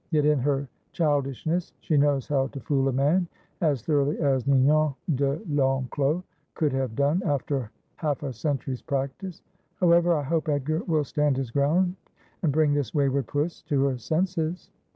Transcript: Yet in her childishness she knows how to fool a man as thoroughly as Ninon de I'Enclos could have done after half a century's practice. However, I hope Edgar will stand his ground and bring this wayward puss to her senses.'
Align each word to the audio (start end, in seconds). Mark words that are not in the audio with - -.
Yet 0.09 0.25
in 0.25 0.39
her 0.39 0.67
childishness 0.93 1.73
she 1.79 1.95
knows 1.95 2.27
how 2.27 2.47
to 2.47 2.59
fool 2.61 2.87
a 2.87 2.91
man 2.91 3.27
as 3.61 3.83
thoroughly 3.83 4.17
as 4.17 4.47
Ninon 4.47 4.95
de 5.13 5.33
I'Enclos 5.45 6.23
could 6.55 6.73
have 6.73 6.95
done 6.95 7.21
after 7.23 7.69
half 7.97 8.23
a 8.23 8.33
century's 8.33 8.81
practice. 8.81 9.43
However, 9.75 10.15
I 10.15 10.23
hope 10.23 10.49
Edgar 10.49 10.79
will 10.85 11.03
stand 11.03 11.37
his 11.37 11.51
ground 11.51 11.97
and 12.41 12.51
bring 12.51 12.73
this 12.73 12.95
wayward 12.95 13.27
puss 13.27 13.61
to 13.67 13.83
her 13.83 13.99
senses.' 13.99 14.71